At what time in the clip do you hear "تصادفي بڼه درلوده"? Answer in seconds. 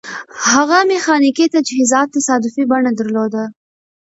2.15-3.43